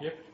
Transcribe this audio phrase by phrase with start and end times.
[0.00, 0.29] Yep.